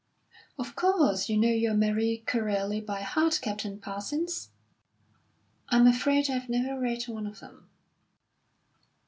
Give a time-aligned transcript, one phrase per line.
[0.57, 4.49] "Of course, you know your Marie Corelli by heart, Captain Parsons?"
[5.69, 7.69] "I'm afraid I've never read one of them."